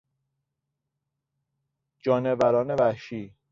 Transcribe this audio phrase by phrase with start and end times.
[2.03, 3.33] جانوران وحشی